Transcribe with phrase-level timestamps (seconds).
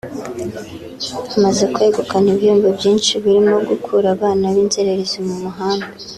[1.35, 5.87] Amaze kwegukana ibihembo byinshi birimo gukura abana b’inzererezi mu muhanda